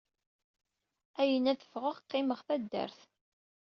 Ayen 1.21 1.47
ɣ 1.49 1.51
ad 1.51 1.61
ffɣeɣ 1.67 1.97
qqimeɣ 2.03 2.39
taddart. 2.47 2.99